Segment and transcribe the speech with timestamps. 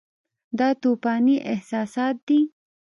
[0.59, 2.39] دا توپاني احساسات دي.